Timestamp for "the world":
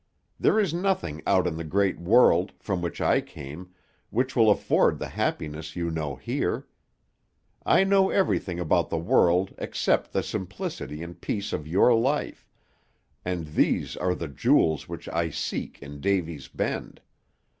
8.89-9.53